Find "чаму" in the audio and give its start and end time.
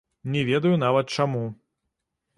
1.19-1.43